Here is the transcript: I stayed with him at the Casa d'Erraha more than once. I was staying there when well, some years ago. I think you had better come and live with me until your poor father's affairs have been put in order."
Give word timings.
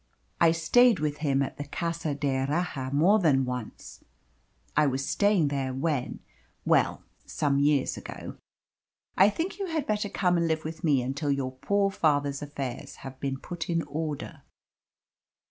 I 0.39 0.51
stayed 0.51 0.97
with 0.97 1.17
him 1.17 1.43
at 1.43 1.57
the 1.57 1.63
Casa 1.63 2.15
d'Erraha 2.15 2.89
more 2.91 3.19
than 3.19 3.45
once. 3.45 4.03
I 4.75 4.87
was 4.87 5.07
staying 5.07 5.49
there 5.49 5.75
when 5.75 6.21
well, 6.65 7.03
some 7.27 7.59
years 7.59 7.97
ago. 7.97 8.35
I 9.15 9.29
think 9.29 9.59
you 9.59 9.67
had 9.67 9.85
better 9.85 10.09
come 10.09 10.37
and 10.37 10.47
live 10.47 10.65
with 10.65 10.83
me 10.83 11.03
until 11.03 11.29
your 11.31 11.51
poor 11.51 11.91
father's 11.91 12.41
affairs 12.41 12.95
have 13.05 13.19
been 13.19 13.37
put 13.37 13.69
in 13.69 13.83
order." 13.83 14.41